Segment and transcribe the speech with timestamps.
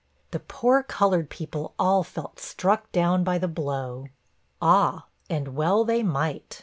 [0.31, 4.07] The poor colored people all felt struck down by the blow.'
[4.59, 5.05] Ah!
[5.29, 6.59] and well they might.